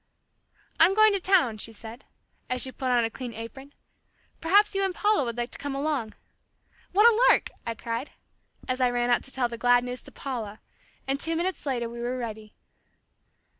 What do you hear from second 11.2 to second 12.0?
minutes later we